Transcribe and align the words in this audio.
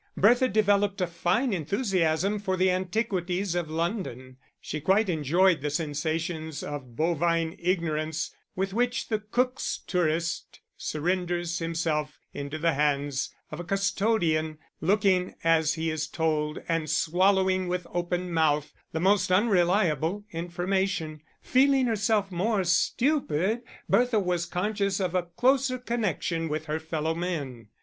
Bertha 0.17 0.47
developed 0.47 0.99
a 0.99 1.05
fine 1.05 1.53
enthusiasm 1.53 2.39
for 2.39 2.57
the 2.57 2.71
antiquities 2.71 3.53
of 3.53 3.69
London; 3.69 4.37
she 4.59 4.81
quite 4.81 5.09
enjoyed 5.09 5.61
the 5.61 5.69
sensations 5.69 6.63
of 6.63 6.95
bovine 6.95 7.55
ignorance 7.59 8.33
with 8.55 8.73
which 8.73 9.09
the 9.09 9.19
Cook's 9.19 9.77
tourist 9.85 10.59
surrenders 10.75 11.59
himself 11.59 12.17
into 12.33 12.57
the 12.57 12.73
hands 12.73 13.29
of 13.51 13.59
a 13.59 13.63
custodian, 13.63 14.57
looking 14.81 15.35
as 15.43 15.75
he 15.75 15.91
is 15.91 16.07
told 16.07 16.57
and 16.67 16.89
swallowing 16.89 17.67
with 17.67 17.85
open 17.93 18.33
mouth 18.33 18.73
the 18.93 18.99
most 18.99 19.31
unreliable 19.31 20.25
information. 20.31 21.21
Feeling 21.43 21.85
herself 21.85 22.31
more 22.31 22.63
stupid, 22.63 23.61
Bertha 23.87 24.19
was 24.19 24.47
conscious 24.47 24.99
of 24.99 25.13
a 25.13 25.21
closer 25.37 25.77
connection 25.77 26.49
with 26.49 26.65
her 26.65 26.79
fellow 26.79 27.13
men. 27.13 27.67